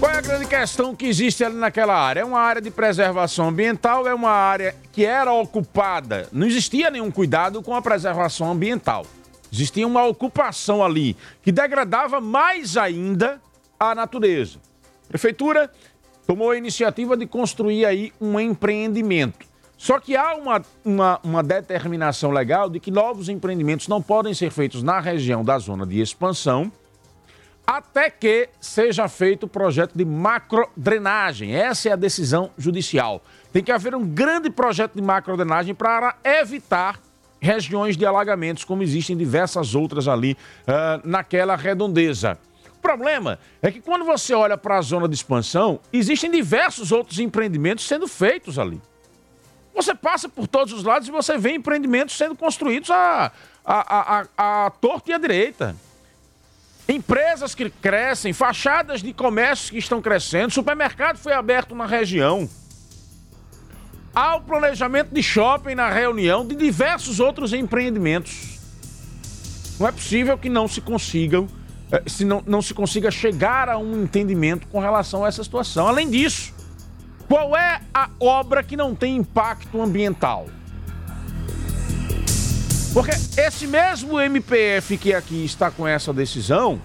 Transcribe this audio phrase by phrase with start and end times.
[0.00, 2.20] Qual é a grande questão que existe ali naquela área?
[2.20, 7.10] É uma área de preservação ambiental, é uma área que era ocupada, não existia nenhum
[7.10, 9.04] cuidado com a preservação ambiental.
[9.52, 13.42] Existia uma ocupação ali que degradava mais ainda
[13.78, 14.58] a natureza.
[15.04, 15.70] A prefeitura
[16.26, 19.44] tomou a iniciativa de construir aí um empreendimento.
[19.76, 24.50] Só que há uma, uma, uma, determinação legal de que novos empreendimentos não podem ser
[24.50, 26.72] feitos na região da zona de expansão
[27.76, 31.54] até que seja feito o projeto de macrodrenagem.
[31.54, 33.22] Essa é a decisão judicial.
[33.52, 36.98] Tem que haver um grande projeto de macrodrenagem para evitar
[37.40, 42.36] regiões de alagamentos, como existem diversas outras ali uh, naquela redondeza.
[42.76, 47.20] O problema é que quando você olha para a zona de expansão, existem diversos outros
[47.20, 48.82] empreendimentos sendo feitos ali.
[49.76, 53.30] Você passa por todos os lados e você vê empreendimentos sendo construídos a,
[53.64, 54.24] a,
[55.06, 55.76] e à direita.
[56.90, 62.50] Empresas que crescem, fachadas de comércios que estão crescendo, supermercado foi aberto na região.
[64.12, 68.58] Há o planejamento de shopping na reunião de diversos outros empreendimentos.
[69.78, 71.46] Não é possível que não se consigam,
[71.92, 75.86] eh, se não, não se consiga chegar a um entendimento com relação a essa situação.
[75.86, 76.52] Além disso,
[77.28, 80.48] qual é a obra que não tem impacto ambiental?
[82.92, 86.80] Porque esse mesmo MPF que aqui está com essa decisão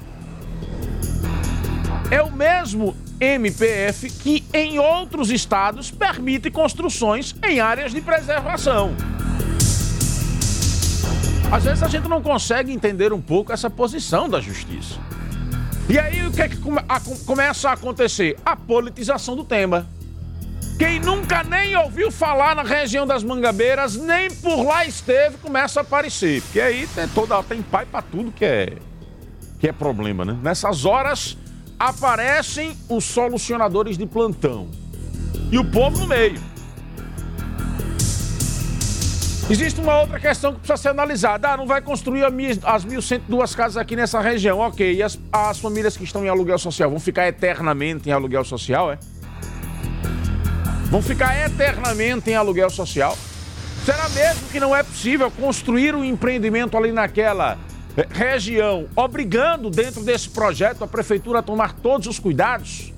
[2.12, 8.96] é o mesmo MPF que em outros estados permite construções em áreas de preservação.
[11.52, 15.00] Às vezes a gente não consegue entender um pouco essa posição da justiça.
[15.90, 18.38] E aí o que é que come a, começa a acontecer?
[18.46, 19.88] A politização do tema.
[20.78, 25.84] Quem nunca nem ouviu falar na região das Mangabeiras, nem por lá esteve, começa a
[25.84, 26.42] aparecer.
[26.42, 28.74] Porque aí tem, toda, tem pai para tudo que é,
[29.58, 30.38] que é problema, né?
[30.44, 31.38] Nessas horas
[31.80, 34.68] aparecem os solucionadores de plantão.
[35.50, 36.42] E o povo no meio.
[39.50, 41.52] Existe uma outra questão que precisa ser analisada.
[41.52, 44.60] Ah, não vai construir as 1.102 casas aqui nessa região.
[44.60, 44.96] Ok.
[44.96, 48.92] E as, as famílias que estão em aluguel social vão ficar eternamente em aluguel social,
[48.92, 48.98] é?
[50.96, 53.18] Vão ficar eternamente em aluguel social?
[53.84, 57.58] Será mesmo que não é possível construir um empreendimento ali naquela
[57.98, 62.94] eh, região, obrigando dentro desse projeto a prefeitura a tomar todos os cuidados?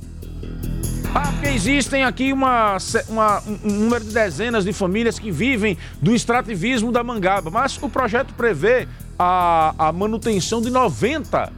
[1.16, 2.78] Ah, porque existem aqui uma,
[3.10, 7.90] uma, um número de dezenas de famílias que vivem do extrativismo da mangaba, mas o
[7.90, 8.88] projeto prevê
[9.18, 11.52] a, a manutenção de 90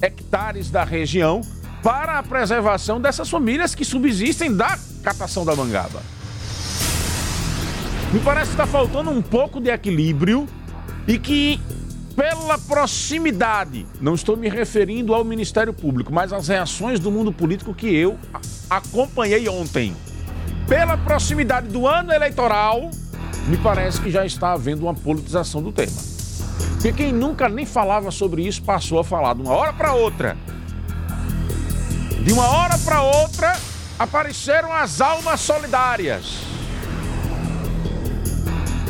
[0.00, 1.40] hectares da região
[1.82, 6.02] para a preservação dessas famílias que subsistem da catação da mangaba.
[8.12, 10.46] Me parece que está faltando um pouco de equilíbrio
[11.06, 11.60] e que,
[12.16, 17.72] pela proximidade, não estou me referindo ao Ministério Público, mas às reações do mundo político
[17.72, 18.18] que eu
[18.68, 19.94] acompanhei ontem.
[20.66, 22.90] Pela proximidade do ano eleitoral,
[23.46, 26.10] me parece que já está havendo uma politização do tema.
[26.72, 30.36] Porque quem nunca nem falava sobre isso passou a falar de uma hora para outra.
[32.24, 33.58] De uma hora para outra,
[33.98, 36.40] apareceram as almas solidárias.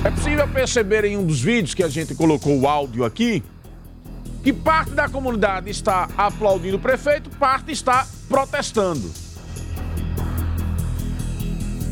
[0.04, 3.42] É possível perceber em um dos vídeos que a gente colocou o áudio aqui
[4.42, 9.10] que parte da comunidade está aplaudindo o prefeito, parte está protestando.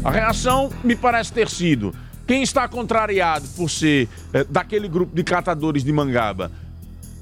[0.02, 1.94] A reação me parece ter sido:
[2.26, 6.50] quem está contrariado por ser é, daquele grupo de catadores de mangaba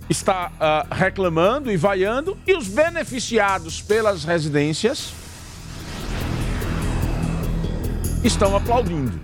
[0.09, 5.12] está uh, reclamando e vaiando, e os beneficiados pelas residências
[8.22, 9.21] estão aplaudindo.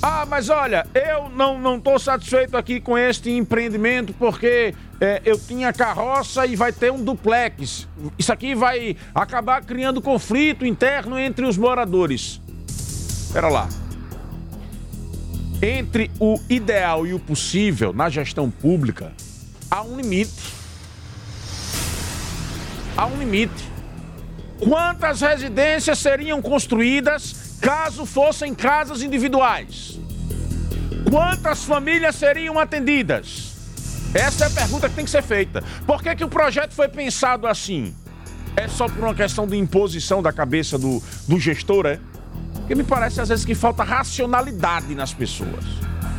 [0.00, 5.38] Ah, mas olha, eu não não estou satisfeito aqui com este empreendimento porque é, eu
[5.38, 7.88] tinha carroça e vai ter um duplex.
[8.16, 12.40] Isso aqui vai acabar criando conflito interno entre os moradores.
[12.68, 13.68] Espera lá.
[15.60, 19.12] Entre o ideal e o possível na gestão pública,
[19.68, 20.54] há um limite.
[22.96, 23.68] Há um limite.
[24.60, 29.98] Quantas residências seriam construídas caso fossem casas individuais?
[31.10, 33.54] Quantas famílias seriam atendidas?
[34.14, 35.64] Essa é a pergunta que tem que ser feita.
[35.84, 37.94] Por que, que o projeto foi pensado assim?
[38.56, 41.98] É só por uma questão de imposição da cabeça do, do gestor, é?
[42.68, 45.64] Porque me parece às vezes que falta racionalidade nas pessoas.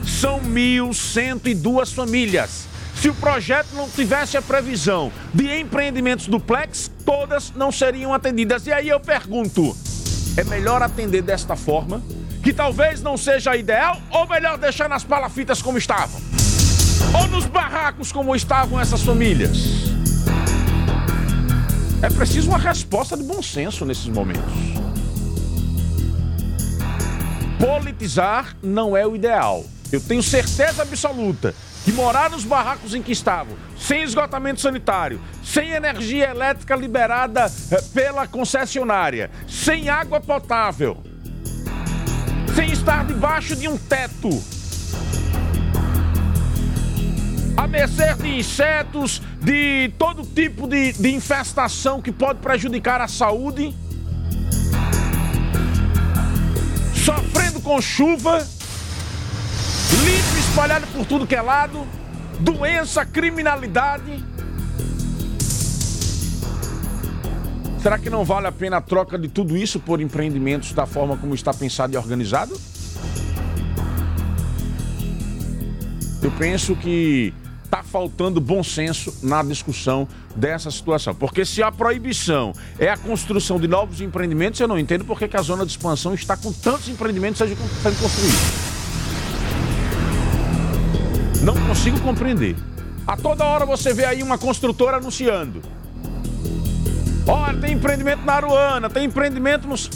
[0.03, 2.65] São 1.102 famílias.
[2.95, 8.65] Se o projeto não tivesse a previsão de empreendimentos duplex, todas não seriam atendidas.
[8.65, 9.77] E aí eu pergunto:
[10.35, 12.01] é melhor atender desta forma,
[12.41, 16.19] que talvez não seja ideal, ou melhor deixar nas palafitas como estavam?
[17.13, 19.55] Ou nos barracos como estavam essas famílias?
[22.01, 24.88] É preciso uma resposta de bom senso nesses momentos.
[27.59, 29.65] Politizar não é o ideal.
[29.91, 31.53] Eu tenho certeza absoluta
[31.83, 37.81] que morar nos barracos em que estavam, sem esgotamento sanitário, sem energia elétrica liberada eh,
[37.93, 40.97] pela concessionária, sem água potável,
[42.55, 44.29] sem estar debaixo de um teto,
[47.57, 53.75] a mercê de insetos, de todo tipo de, de infestação que pode prejudicar a saúde,
[57.69, 58.39] com chuva,
[60.03, 61.85] lixo espalhado por tudo que é lado,
[62.39, 64.25] doença, criminalidade.
[67.79, 71.15] Será que não vale a pena a troca de tudo isso por empreendimentos da forma
[71.15, 72.59] como está pensado e organizado?
[76.23, 77.35] Eu penso que
[77.69, 81.13] está faltando bom senso na discussão dessa situação.
[81.13, 85.37] Porque se a proibição é a construção de novos empreendimentos, eu não entendo por que
[85.37, 88.39] a zona de expansão está com tantos empreendimentos sendo construídos.
[91.43, 92.55] Não consigo compreender.
[93.05, 95.61] A toda hora você vê aí uma construtora anunciando.
[97.27, 99.89] Olha, tem empreendimento na Aruana, tem empreendimento nos.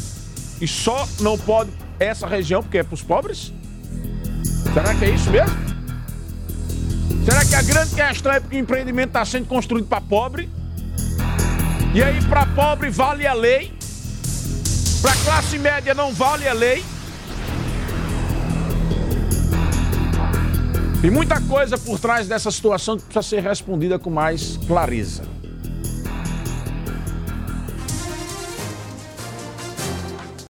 [0.61, 3.51] E só não pode essa região porque é para os pobres?
[4.73, 5.72] Será que é isso mesmo?
[7.25, 10.49] Será que a grande questão é porque o empreendimento está sendo construído para pobre?
[11.93, 13.71] E aí, para pobre vale a lei?
[15.01, 16.83] Para classe média não vale a lei?
[21.01, 25.23] Tem muita coisa por trás dessa situação que precisa ser respondida com mais clareza.